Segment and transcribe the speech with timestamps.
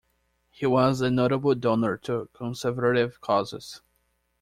[0.49, 3.81] He was a notable donor to conservative causes.